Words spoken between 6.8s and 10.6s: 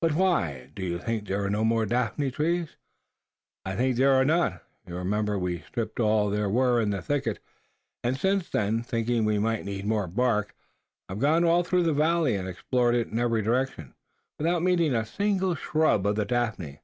in the thicket; and since then, thinking we might need more bark,